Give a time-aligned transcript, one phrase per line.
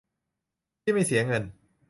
[0.81, 1.43] ที่ไม่เสียเงิน